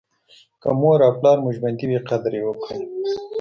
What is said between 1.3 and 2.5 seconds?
مو ژوندي وي قدر یې